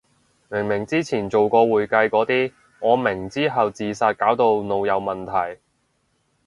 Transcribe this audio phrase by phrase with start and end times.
[0.49, 5.61] 明明之前做過會計個啲，我明之後自殺搞到腦有問題